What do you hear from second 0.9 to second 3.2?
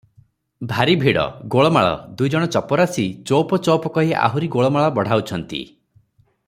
ଭିଡ଼, ଗୋଳମାଳ, ଦୁଇଜଣ ଚପରାଶି